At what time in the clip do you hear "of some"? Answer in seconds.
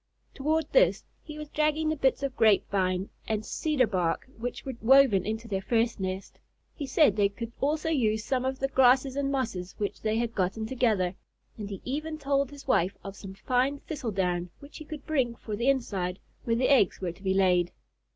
13.03-13.35